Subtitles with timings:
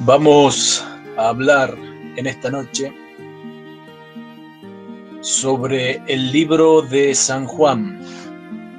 [0.00, 0.84] Vamos
[1.18, 1.76] a hablar
[2.16, 2.92] en esta noche
[5.20, 8.00] sobre el libro de San Juan,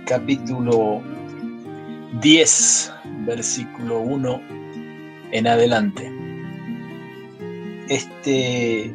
[0.07, 1.03] capítulo
[2.21, 2.93] 10,
[3.25, 4.41] versículo 1
[5.31, 6.11] en adelante.
[7.87, 8.91] Este,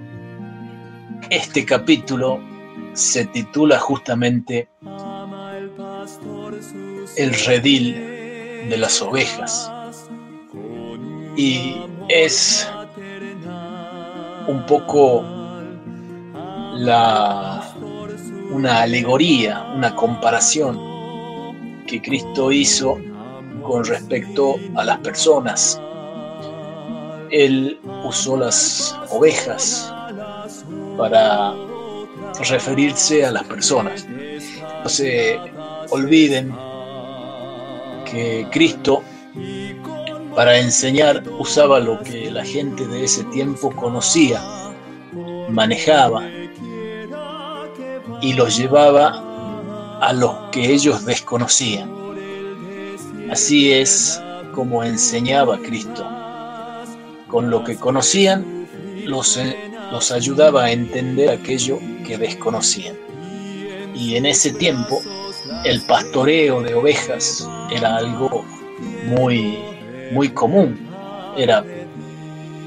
[1.31, 2.41] este capítulo
[2.93, 4.69] se titula justamente
[7.17, 7.95] El redil
[8.69, 9.71] de las ovejas
[11.37, 11.77] y
[12.09, 12.69] es
[14.49, 15.23] un poco
[16.75, 17.75] la,
[18.51, 20.79] una alegoría, una comparación
[21.87, 22.99] que Cristo hizo
[23.63, 25.81] con respecto a las personas.
[27.31, 29.93] Él usó las ovejas
[30.97, 31.55] para
[32.49, 34.07] referirse a las personas.
[34.83, 35.39] No se
[35.91, 36.55] olviden
[38.05, 39.03] que Cristo
[40.37, 44.43] para enseñar usaba lo que la gente de ese tiempo conocía,
[45.49, 46.29] manejaba
[48.21, 51.91] y los llevaba a los que ellos desconocían.
[53.31, 54.21] Así es
[54.53, 56.07] como enseñaba Cristo.
[57.29, 58.69] Con lo que conocían,
[59.07, 59.41] los,
[59.91, 62.97] los ayudaba a entender aquello que desconocían.
[63.95, 65.01] Y en ese tiempo,
[65.65, 68.45] el pastoreo de ovejas era algo
[69.07, 69.76] muy
[70.13, 70.79] muy común.
[71.37, 71.65] Era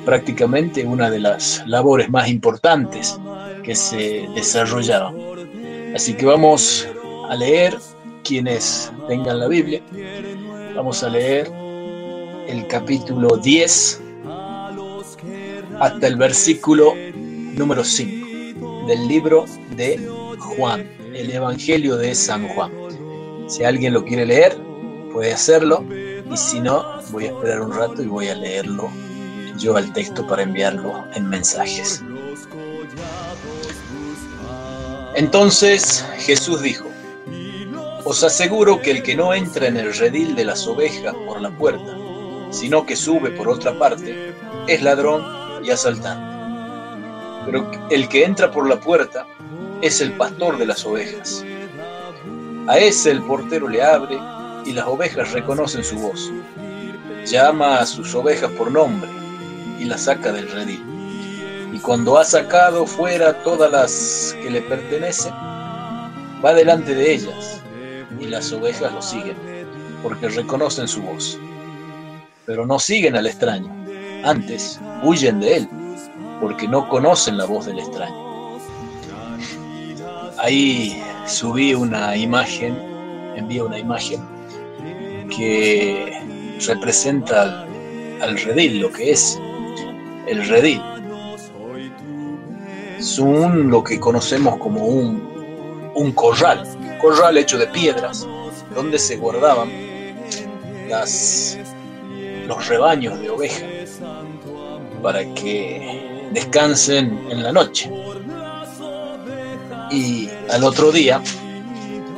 [0.06, 3.20] prácticamente una de las labores más importantes
[3.64, 5.14] que se desarrollaba.
[5.96, 6.88] Así que vamos
[7.30, 7.78] a leer,
[8.24, 9.82] quienes tengan la Biblia,
[10.76, 11.52] vamos a leer
[12.48, 14.02] el capítulo 10
[15.80, 16.94] hasta el versículo
[17.56, 19.46] número 5 del libro
[19.76, 20.00] de
[20.40, 22.72] Juan, el Evangelio de San Juan.
[23.48, 24.58] Si alguien lo quiere leer,
[25.14, 25.84] puede hacerlo
[26.32, 28.90] y si no, voy a esperar un rato y voy a leerlo
[29.58, 32.04] yo al texto para enviarlo en mensajes.
[35.16, 36.88] Entonces Jesús dijo,
[38.06, 41.52] os aseguro que el que no entra en el redil de las ovejas por la
[41.52, 41.98] puerta,
[42.52, 44.34] sino que sube por otra parte,
[44.68, 46.30] es ladrón y asaltante.
[47.46, 49.28] Pero el que entra por la puerta
[49.82, 51.44] es el pastor de las ovejas.
[52.68, 54.18] A ese el portero le abre
[54.70, 56.32] y las ovejas reconocen su voz.
[57.26, 59.10] Llama a sus ovejas por nombre
[59.80, 60.84] y las saca del redil.
[61.74, 67.62] Y cuando ha sacado fuera todas las que le pertenecen, va delante de ellas
[68.20, 69.36] y las ovejas lo siguen,
[70.04, 71.40] porque reconocen su voz.
[72.46, 73.74] Pero no siguen al extraño,
[74.24, 75.70] antes huyen de él,
[76.40, 78.60] porque no conocen la voz del extraño.
[80.38, 82.78] Ahí subí una imagen,
[83.36, 84.39] envié una imagen
[85.30, 86.12] que
[86.68, 87.66] representa
[88.22, 89.40] al, redil, lo que es
[90.28, 90.82] el redil.
[92.98, 96.64] Es un, lo que conocemos como un, un corral,
[97.02, 98.28] corral hecho de piedras,
[98.76, 99.70] donde se guardaban
[100.90, 101.58] las,
[102.46, 104.02] los rebaños de ovejas
[105.02, 107.90] para que descansen en la noche.
[109.92, 111.22] Y al otro día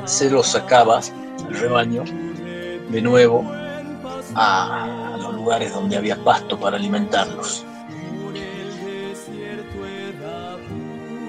[0.06, 1.00] se los sacaba
[1.48, 2.04] el rebaño
[2.92, 3.50] de nuevo
[4.36, 7.66] a, los lugares donde había pasto para alimentarlos.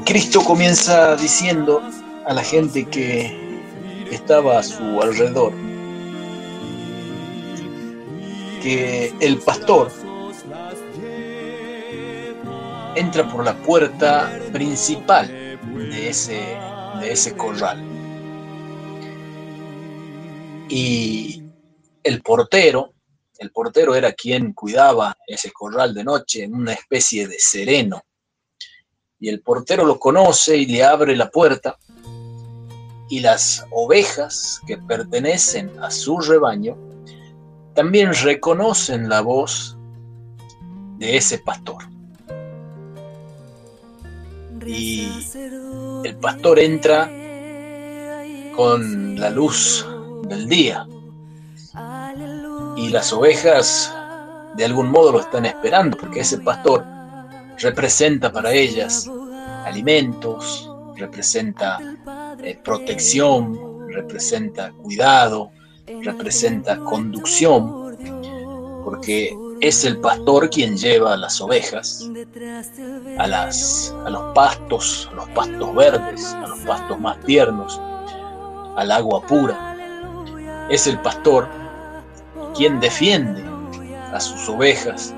[0.04, 1.82] Cristo comienza diciendo
[2.26, 3.60] a la gente que
[4.10, 5.52] estaba a su alrededor
[8.62, 9.90] que el pastor
[12.94, 16.56] entra por la puerta principal de ese,
[17.00, 17.82] de ese corral.
[20.68, 21.41] Y
[22.02, 22.94] el portero,
[23.38, 28.02] el portero era quien cuidaba ese corral de noche, en una especie de sereno.
[29.18, 31.78] Y el portero lo conoce y le abre la puerta.
[33.08, 36.76] Y las ovejas que pertenecen a su rebaño
[37.74, 39.76] también reconocen la voz
[40.98, 41.84] de ese pastor.
[44.64, 45.08] Y
[46.04, 47.10] el pastor entra
[48.54, 49.86] con la luz
[50.28, 50.86] del día
[52.82, 53.94] y las ovejas
[54.56, 56.84] de algún modo lo están esperando, porque ese pastor
[57.58, 59.08] representa para ellas
[59.64, 61.78] alimentos, representa
[62.42, 65.52] eh, protección, representa cuidado,
[66.02, 67.96] representa conducción,
[68.84, 72.10] porque es el pastor quien lleva a las ovejas
[73.16, 77.80] a, las, a los pastos, a los pastos verdes, a los pastos más tiernos,
[78.76, 79.76] al agua pura.
[80.68, 81.61] Es el pastor
[82.54, 83.42] quien defiende
[84.12, 85.14] a sus ovejas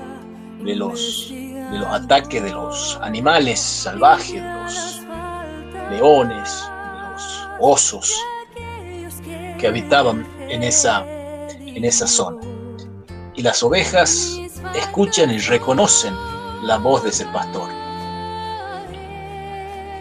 [0.63, 5.01] de los, de los ataques de los animales salvajes, de los
[5.91, 8.13] leones, de los osos
[9.59, 12.41] que habitaban en esa, en esa zona.
[13.35, 14.39] Y las ovejas
[14.73, 16.15] escuchan y reconocen
[16.63, 17.69] la voz de ese pastor.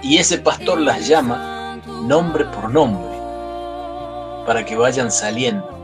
[0.03, 3.15] Y ese pastor las llama nombre por nombre
[4.47, 5.75] para que vayan saliendo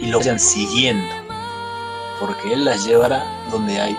[0.00, 1.14] y lo vayan siguiendo,
[2.18, 3.96] porque Él las llevará donde hay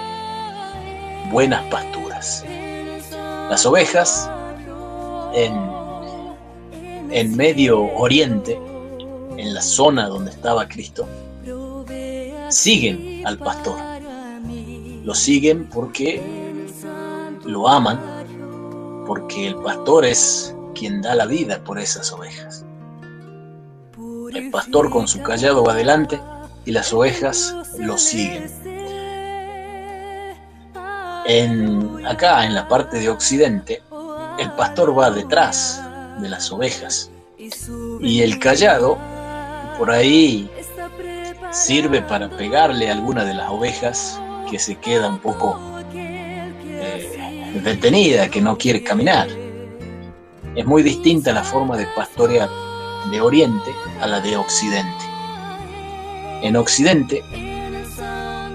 [1.31, 2.43] buenas pasturas.
[3.49, 4.29] Las ovejas
[5.33, 5.53] en,
[7.11, 8.59] en Medio Oriente,
[9.37, 11.07] en la zona donde estaba Cristo,
[12.49, 13.77] siguen al pastor.
[15.03, 16.21] Lo siguen porque
[17.45, 17.99] lo aman,
[19.07, 22.65] porque el pastor es quien da la vida por esas ovejas.
[24.33, 26.19] El pastor con su callado va adelante
[26.65, 28.49] y las ovejas lo siguen.
[31.25, 33.81] En, acá, en la parte de occidente,
[34.39, 35.81] el pastor va detrás
[36.19, 37.11] de las ovejas
[37.99, 38.97] y el callado
[39.77, 40.49] por ahí
[41.51, 44.19] sirve para pegarle a alguna de las ovejas
[44.49, 45.59] que se queda un poco
[45.93, 49.27] eh, detenida, que no quiere caminar.
[50.55, 52.49] Es muy distinta la forma de pastorear
[53.09, 55.05] de Oriente a la de Occidente.
[56.41, 57.23] En Occidente,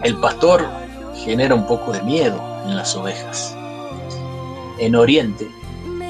[0.02, 0.66] el pastor
[1.14, 3.56] genera un poco de miedo en las ovejas.
[4.78, 5.48] En Oriente,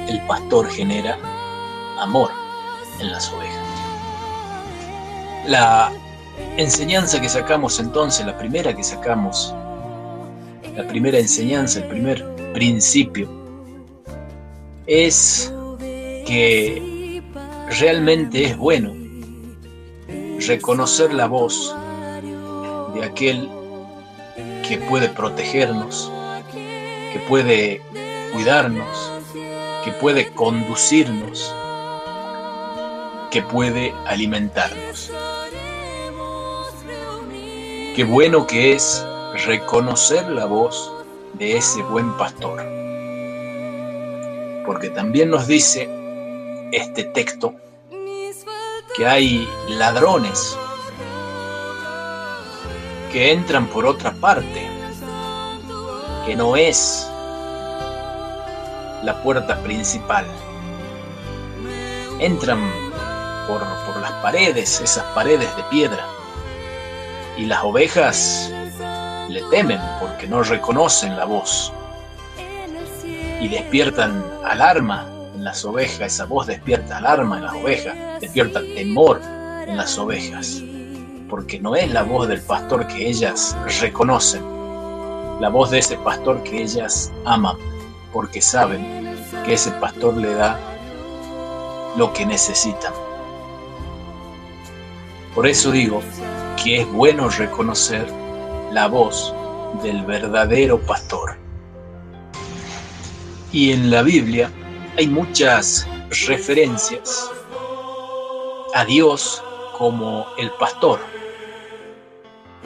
[0.08, 1.18] el pastor genera
[1.98, 2.30] amor
[3.00, 3.62] en las ovejas.
[5.46, 5.92] La
[6.56, 9.54] enseñanza que sacamos entonces, la primera que sacamos,
[10.74, 13.28] la primera enseñanza, el primer principio,
[14.86, 15.52] es
[16.26, 16.95] que
[17.70, 18.94] realmente es bueno
[20.46, 21.74] reconocer la voz
[22.94, 23.48] de aquel
[24.66, 26.10] que puede protegernos,
[26.52, 27.82] que puede
[28.32, 29.12] cuidarnos,
[29.84, 31.54] que puede conducirnos,
[33.30, 35.10] que puede alimentarnos.
[37.94, 39.04] Qué bueno que es
[39.46, 40.92] reconocer la voz
[41.34, 42.62] de ese buen pastor.
[44.66, 45.95] Porque también nos dice
[46.72, 47.54] este texto
[48.96, 50.56] que hay ladrones
[53.12, 54.68] que entran por otra parte,
[56.24, 57.08] que no es
[59.02, 60.26] la puerta principal.
[62.18, 62.60] Entran
[63.46, 66.06] por, por las paredes, esas paredes de piedra,
[67.36, 68.52] y las ovejas
[69.28, 71.72] le temen porque no reconocen la voz
[73.40, 75.06] y despiertan alarma
[75.46, 79.20] las ovejas, esa voz despierta alarma en las ovejas, despierta temor
[79.64, 80.60] en las ovejas,
[81.30, 84.42] porque no es la voz del pastor que ellas reconocen,
[85.40, 87.56] la voz de ese pastor que ellas aman,
[88.12, 90.58] porque saben que ese pastor le da
[91.96, 92.92] lo que necesitan.
[95.32, 96.02] Por eso digo
[96.60, 98.04] que es bueno reconocer
[98.72, 99.32] la voz
[99.84, 101.36] del verdadero pastor.
[103.52, 104.50] Y en la Biblia
[104.96, 105.86] hay muchas
[106.26, 107.30] referencias
[108.74, 109.42] a Dios
[109.76, 111.00] como el pastor,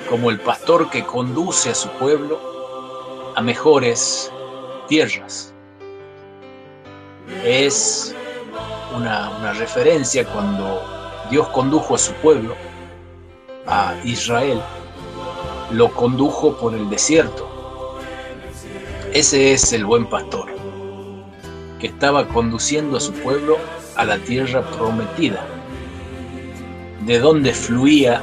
[0.09, 4.31] como el pastor que conduce a su pueblo a mejores
[4.87, 5.53] tierras.
[7.44, 8.15] Es
[8.94, 10.82] una, referencia cuando
[11.31, 12.55] Dios condujo a su pueblo,
[13.67, 14.60] a Israel,
[15.72, 17.49] lo condujo por el desierto.
[19.13, 20.59] Ese es el buen pastor
[21.81, 23.56] que estaba conduciendo a su pueblo
[23.96, 25.44] a la tierra prometida,
[27.06, 28.22] de donde fluía,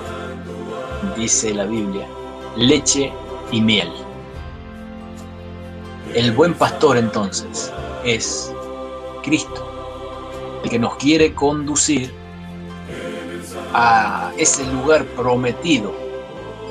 [1.18, 2.08] dice la Biblia,
[2.56, 3.12] leche
[3.52, 3.90] y miel.
[6.14, 7.74] El buen pastor entonces
[8.06, 8.54] es
[9.24, 12.12] Cristo, el que nos quiere conducir
[13.74, 15.94] a ese lugar prometido,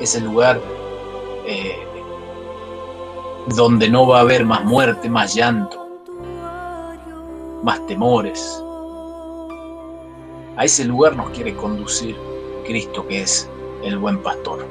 [0.01, 0.59] ese lugar
[1.45, 1.77] eh,
[3.55, 5.86] donde no va a haber más muerte, más llanto,
[7.63, 8.63] más temores.
[10.55, 12.15] A ese lugar nos quiere conducir
[12.65, 13.49] Cristo, que es
[13.83, 14.65] el buen pastor.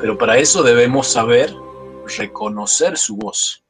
[0.00, 1.54] Pero para eso debemos saber
[2.18, 3.62] reconocer su voz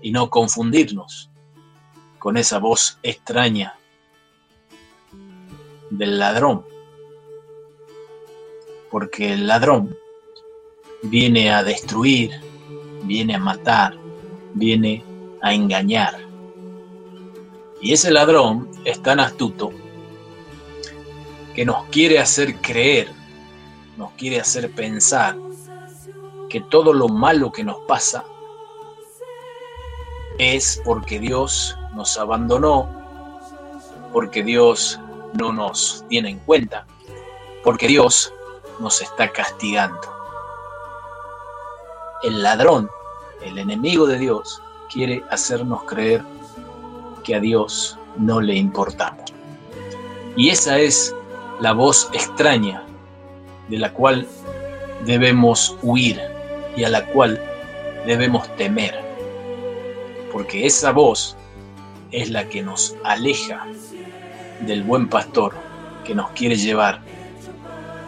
[0.00, 1.30] y no confundirnos
[2.18, 3.78] con esa voz extraña
[5.90, 6.64] del ladrón.
[8.90, 9.96] Porque el ladrón
[11.02, 12.30] viene a destruir,
[13.04, 13.97] viene a matar,
[14.58, 15.04] viene
[15.42, 16.18] a engañar.
[17.80, 19.70] Y ese ladrón es tan astuto
[21.54, 23.10] que nos quiere hacer creer,
[23.96, 25.36] nos quiere hacer pensar
[26.48, 28.24] que todo lo malo que nos pasa
[30.38, 32.88] es porque Dios nos abandonó,
[34.12, 35.00] porque Dios
[35.34, 36.86] no nos tiene en cuenta,
[37.62, 38.32] porque Dios
[38.78, 40.00] nos está castigando.
[42.22, 42.88] El ladrón,
[43.42, 46.22] el enemigo de Dios, quiere hacernos creer
[47.24, 49.32] que a Dios no le importamos.
[50.36, 51.14] Y esa es
[51.60, 52.82] la voz extraña
[53.68, 54.26] de la cual
[55.04, 56.20] debemos huir
[56.76, 57.40] y a la cual
[58.06, 58.94] debemos temer.
[60.32, 61.36] Porque esa voz
[62.10, 63.66] es la que nos aleja
[64.66, 65.54] del buen pastor
[66.04, 67.00] que nos quiere llevar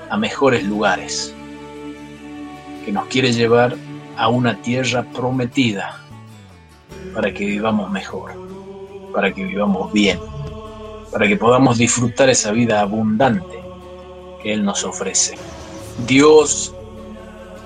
[0.09, 1.35] a mejores lugares,
[2.85, 3.77] que nos quiere llevar
[4.21, 5.99] a una tierra prometida
[7.15, 8.33] para que vivamos mejor,
[9.15, 10.21] para que vivamos bien,
[11.11, 13.63] para que podamos disfrutar esa vida abundante
[14.43, 15.37] que Él nos ofrece.
[16.07, 16.75] Dios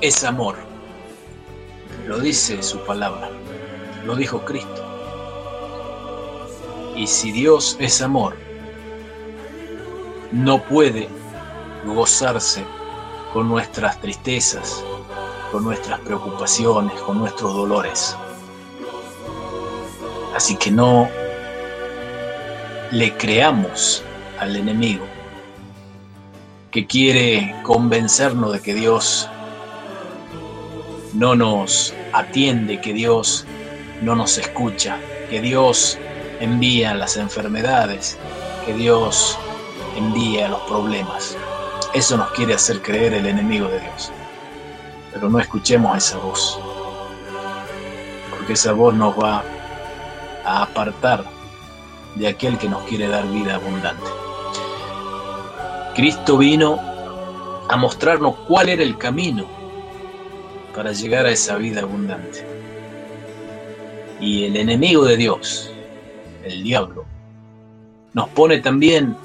[0.01, 0.55] es amor,
[2.07, 3.31] lo dice su palabra,
[4.07, 4.85] lo dijo Cristo.
[6.95, 8.37] Y si Dios es amor,
[10.31, 11.09] no puede
[11.85, 12.65] gozarse
[13.33, 14.85] con nuestras tristezas,
[15.55, 18.17] con nuestras preocupaciones, con nuestros dolores.
[20.35, 21.09] Así que no
[22.91, 24.03] le creamos
[24.41, 25.05] al enemigo
[26.73, 29.31] que quiere convencernos de que Dios
[31.13, 33.47] no nos atiende, que Dios
[34.03, 34.99] no nos escucha,
[35.31, 36.01] que Dios
[36.41, 38.19] envía las enfermedades,
[38.67, 39.39] que Dios
[39.97, 41.37] envía los problemas.
[41.93, 44.11] Eso nos quiere hacer creer el enemigo de Dios.
[45.15, 46.61] Pero no escuchemos esa voz,
[48.31, 49.43] porque esa voz nos va
[50.45, 51.25] a apartar
[52.17, 54.11] de aquel que nos quiere dar vida abundante.
[55.95, 56.81] Cristo vino
[57.69, 59.47] a mostrarnos cuál era el camino
[60.75, 62.45] para llegar a esa vida abundante.
[64.21, 65.73] Y el enemigo de Dios,
[66.43, 67.05] el diablo,
[68.13, 69.17] nos pone también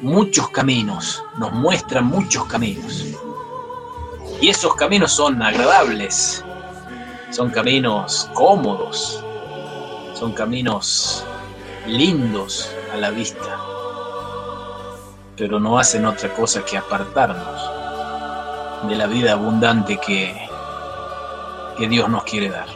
[0.00, 3.04] muchos caminos, nos muestra muchos caminos.
[4.40, 6.44] Y esos caminos son agradables,
[7.30, 9.22] son caminos cómodos,
[10.14, 11.24] son caminos
[11.86, 13.58] lindos a la vista,
[15.36, 17.74] pero no hacen otra cosa que apartarnos
[18.88, 20.48] de la vida abundante que,
[21.78, 22.68] que Dios nos quiere dar.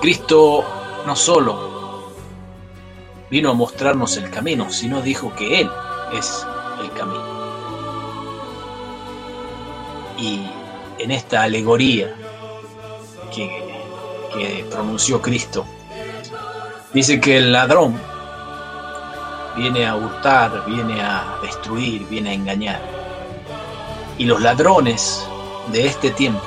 [0.00, 0.64] Cristo
[1.06, 2.12] no solo
[3.30, 5.70] vino a mostrarnos el camino, sino dijo que Él
[6.12, 6.46] es
[6.80, 7.37] el camino.
[10.18, 10.40] Y
[10.98, 12.14] en esta alegoría
[13.34, 13.68] que
[14.70, 15.64] pronunció Cristo.
[16.92, 18.00] Dice que el ladrón
[19.56, 22.80] viene a hurtar, viene a destruir, viene a engañar.
[24.16, 25.26] Y los ladrones
[25.72, 26.42] de este tiempo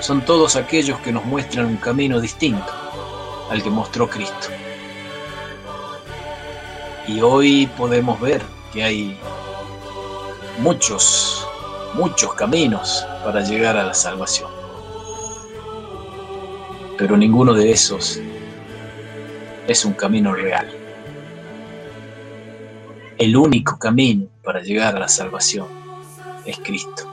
[0.00, 2.72] son todos aquellos que nos muestran un camino distinto
[3.50, 4.48] al que mostró Cristo.
[7.06, 8.42] Y hoy podemos ver
[8.72, 9.18] que hay
[10.58, 11.39] muchos,
[11.94, 14.60] muchos caminos para llegar a la salvación
[17.00, 18.20] pero ninguno de esos
[19.66, 20.70] es un camino real.
[23.16, 25.66] El único camino para llegar a la salvación
[26.44, 27.10] es Cristo.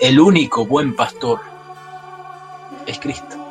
[0.00, 1.38] El único buen pastor
[2.84, 3.41] es Cristo.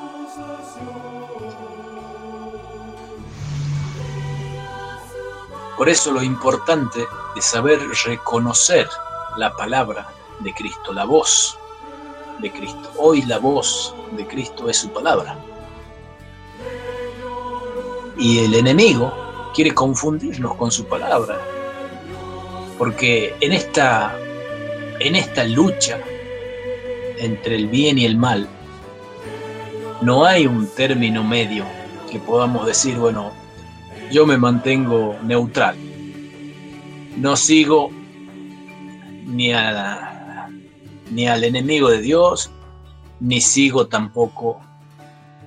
[5.82, 8.88] Por eso lo importante es saber reconocer
[9.36, 11.58] la palabra de Cristo, la voz
[12.38, 12.92] de Cristo.
[12.98, 15.36] Hoy la voz de Cristo es su palabra.
[18.16, 19.12] Y el enemigo
[19.56, 21.42] quiere confundirnos con su palabra.
[22.78, 24.16] Porque en esta,
[25.00, 26.00] en esta lucha
[27.18, 28.48] entre el bien y el mal,
[30.02, 31.66] no hay un término medio
[32.12, 33.41] que podamos decir, bueno,
[34.12, 35.76] yo me mantengo neutral.
[37.18, 37.90] No sigo
[39.26, 39.52] ni
[41.12, 42.52] ni al enemigo de Dios,
[43.20, 44.60] ni sigo tampoco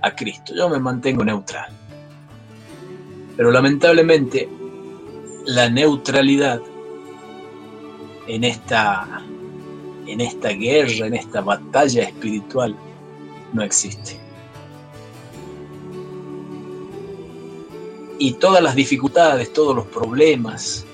[0.03, 0.55] a Cristo.
[0.57, 1.73] Yo me mantengo neutral.
[3.37, 4.49] Pero lamentablemente
[5.47, 6.61] la neutralidad
[8.27, 9.23] en esta,
[10.07, 12.77] en esta guerra, en esta batalla espiritual,
[13.53, 14.24] no existe.
[18.25, 20.87] Y todas las dificultades, todos los problemas,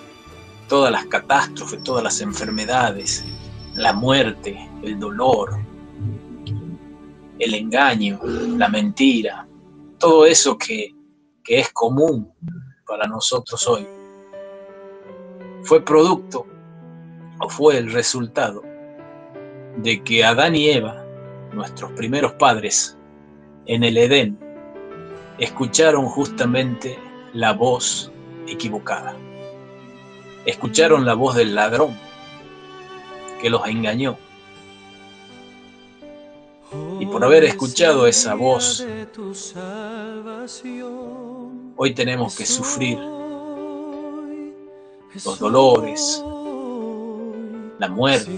[0.68, 3.24] todas las catástrofes, todas las enfermedades,
[3.76, 5.56] la muerte, el dolor,
[7.38, 9.46] el engaño, la mentira,
[9.98, 10.92] todo eso que,
[11.46, 12.32] es común
[12.84, 13.86] para nosotros hoy
[15.62, 16.46] fue producto
[17.38, 18.64] o fue el resultado
[19.76, 21.04] de que Adán y Eva,
[21.52, 22.98] nuestros primeros padres,
[23.66, 24.36] en el Edén,
[25.38, 26.98] escucharon justamente
[27.32, 28.10] la voz
[28.46, 29.16] equivocada.
[30.44, 31.96] Escucharon la voz del ladrón
[33.40, 34.16] que los engañó.
[36.98, 38.86] Y por haber escuchado esa voz,
[41.76, 42.98] hoy tenemos que sufrir
[45.24, 46.22] los dolores,
[47.78, 48.30] la muerte,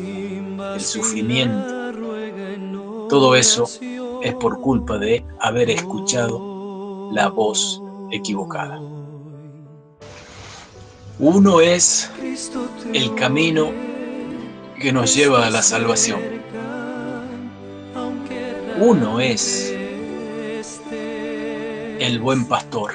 [0.74, 1.92] el sufrimiento.
[3.08, 3.68] Todo eso
[4.22, 7.82] es por culpa de haber escuchado la voz
[8.12, 8.78] equivocada.
[11.18, 12.10] Uno es
[12.92, 13.70] el camino
[14.80, 16.20] que nos lleva a la salvación.
[18.78, 19.74] Uno es
[21.98, 22.92] el buen pastor.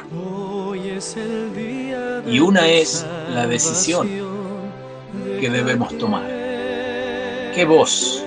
[2.29, 4.07] Y una es la decisión
[5.39, 6.27] que debemos tomar.
[7.55, 8.23] ¿Qué voz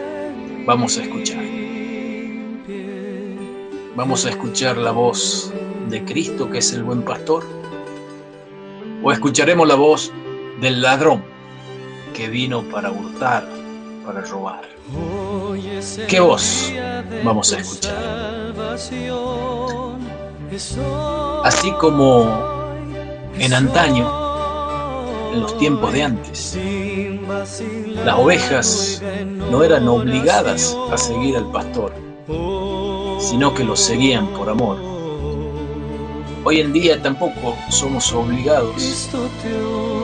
[0.66, 1.44] vamos a escuchar?
[3.94, 5.52] ¿Vamos a escuchar la voz
[5.90, 7.44] de Cristo, que es el buen pastor?
[9.02, 10.12] ¿O escucharemos la voz
[10.61, 11.23] del ladrón
[12.14, 13.47] que vino para hurtar,
[14.04, 14.62] para robar?
[16.09, 16.73] ¿Qué voz
[17.25, 18.54] vamos a escuchar?
[21.44, 22.73] Así como
[23.38, 24.11] en antaño,
[25.32, 26.59] en los tiempos de antes,
[28.04, 29.02] las ovejas
[29.50, 31.92] no eran obligadas a seguir al pastor,
[33.18, 35.00] sino que lo seguían por amor.
[36.42, 39.11] Hoy en día tampoco somos obligados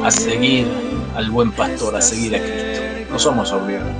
[0.04, 0.66] a seguir
[1.14, 2.82] al buen pastor, a seguir a Cristo.
[3.10, 3.90] No somos obligados.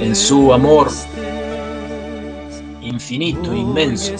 [0.00, 0.88] En su amor
[2.80, 4.14] infinito, inmenso,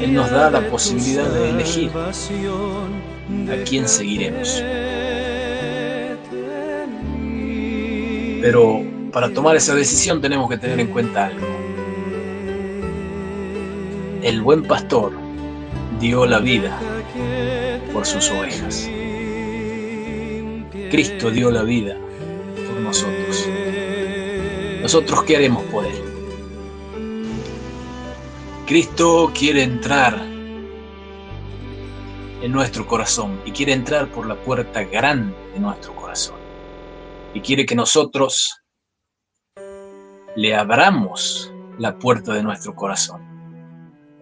[0.00, 4.62] Él nos da la posibilidad de elegir a quién seguiremos.
[8.40, 8.82] Pero
[9.12, 11.61] para tomar esa decisión tenemos que tener en cuenta algo.
[14.22, 15.12] El buen pastor
[15.98, 16.78] dio la vida
[17.92, 18.88] por sus ovejas.
[20.92, 21.96] Cristo dio la vida
[22.54, 23.48] por nosotros.
[24.80, 26.00] ¿Nosotros qué haremos por Él?
[28.64, 30.16] Cristo quiere entrar
[32.42, 36.36] en nuestro corazón y quiere entrar por la puerta grande de nuestro corazón.
[37.34, 38.56] Y quiere que nosotros
[40.36, 43.31] le abramos la puerta de nuestro corazón.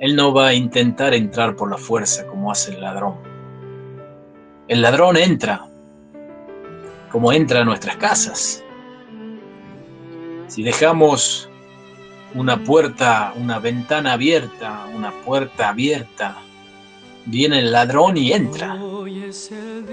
[0.00, 3.16] Él no va a intentar entrar por la fuerza como hace el ladrón.
[4.66, 5.66] El ladrón entra
[7.12, 8.64] como entra a nuestras casas.
[10.46, 11.50] Si dejamos
[12.34, 16.38] una puerta, una ventana abierta, una puerta abierta,
[17.26, 18.80] viene el ladrón y entra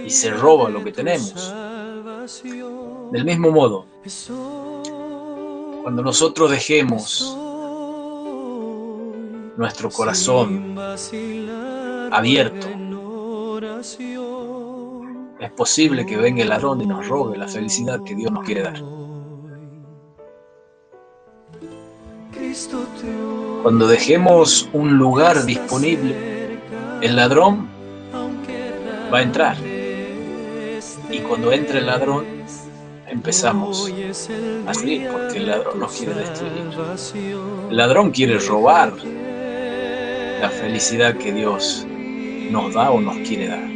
[0.06, 1.54] y se roba lo que tenemos.
[3.12, 3.86] Del mismo modo,
[5.84, 7.38] cuando nosotros dejemos
[9.58, 10.78] nuestro corazón
[12.12, 12.68] abierto,
[15.40, 18.64] es posible que venga el ladrón y nos robe la felicidad que Dios nos quiere
[18.64, 18.82] dar.
[23.64, 26.60] Cuando dejemos un lugar disponible,
[27.02, 27.68] el ladrón
[29.12, 29.58] va a entrar.
[31.10, 32.26] Y cuando entre el ladrón,
[33.08, 33.92] empezamos
[34.68, 36.54] a fluir porque el ladrón nos quiere destruir.
[37.70, 38.94] El ladrón quiere robar
[40.40, 41.86] la felicidad que Dios
[42.52, 43.68] nos da o nos quiere dar.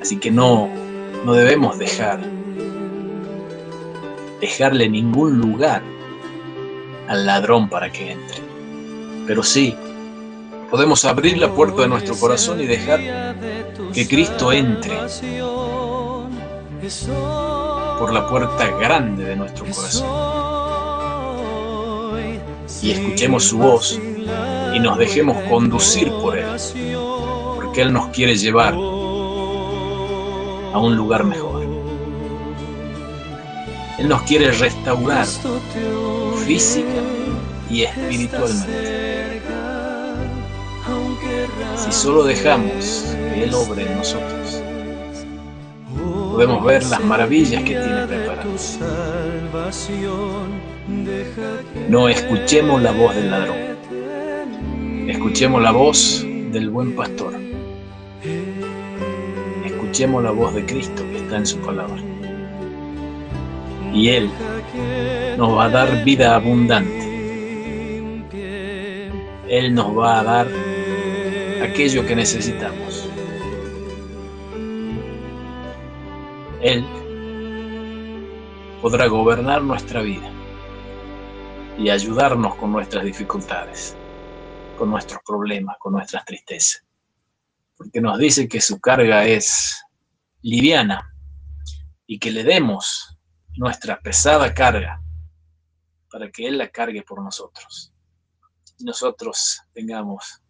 [0.00, 0.68] Así que no,
[1.24, 2.20] no debemos dejar,
[4.40, 5.82] dejarle ningún lugar
[7.08, 8.38] al ladrón para que entre.
[9.26, 9.74] Pero sí,
[10.70, 13.00] podemos abrir la puerta de nuestro corazón y dejar
[13.92, 14.96] que Cristo entre
[17.98, 20.06] por la puerta grande de nuestro corazón.
[22.80, 24.00] Y escuchemos su voz
[24.74, 26.46] y nos dejemos conducir por Él,
[27.56, 31.66] porque Él nos quiere llevar a un lugar mejor.
[33.98, 35.26] Él nos quiere restaurar
[36.46, 36.86] física
[37.68, 39.42] y espiritualmente.
[41.76, 44.62] Si solo dejamos que Él obre en nosotros,
[46.32, 48.78] podemos ver las maravillas que tiene preparadas.
[51.88, 53.56] No escuchemos la voz del ladrón,
[55.38, 57.32] escuchemos la voz del buen pastor,
[59.64, 62.02] escuchemos la voz de Cristo que está en su palabra
[63.94, 64.28] y Él
[65.36, 67.06] nos va a dar vida abundante.
[69.48, 70.48] Él nos va a dar
[71.62, 73.08] aquello que necesitamos.
[76.60, 76.84] Él
[78.82, 80.32] podrá gobernar nuestra vida
[81.78, 83.96] y ayudarnos con nuestras dificultades,
[84.78, 86.84] con nuestros problemas, con nuestras tristezas.
[87.76, 89.76] Porque nos dice que su carga es
[90.40, 91.12] liviana
[92.06, 93.18] y que le demos
[93.56, 95.02] nuestra pesada carga
[96.10, 97.92] para que Él la cargue por nosotros.
[98.78, 100.42] Y nosotros tengamos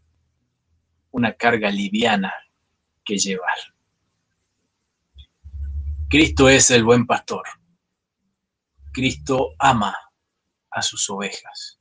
[1.10, 2.32] una carga liviana
[3.04, 3.58] que llevar.
[6.10, 7.44] Cristo es el buen pastor.
[8.92, 9.96] Cristo ama
[10.70, 11.80] a sus ovejas.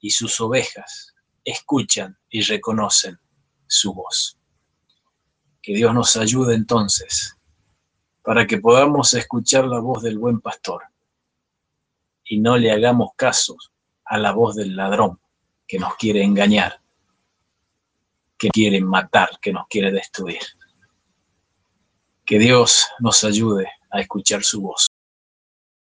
[0.00, 1.11] Y sus ovejas
[1.44, 3.18] escuchan y reconocen
[3.66, 4.38] su voz.
[5.62, 7.36] Que Dios nos ayude entonces
[8.22, 10.82] para que podamos escuchar la voz del buen pastor
[12.24, 13.56] y no le hagamos caso
[14.04, 15.20] a la voz del ladrón
[15.66, 16.80] que nos quiere engañar,
[18.38, 20.42] que quiere matar, que nos quiere destruir.
[22.24, 24.91] Que Dios nos ayude a escuchar su voz.